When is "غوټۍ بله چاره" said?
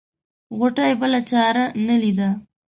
0.57-1.65